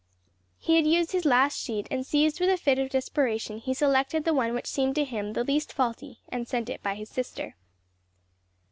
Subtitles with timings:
[0.57, 4.25] He had used his last sheet, and seized with a fit of desperation, he selected
[4.25, 7.55] the one which seemed to him the least faulty and sent it by his sister.